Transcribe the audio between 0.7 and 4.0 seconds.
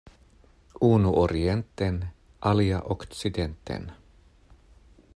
Unu orienten, alia okcidenten.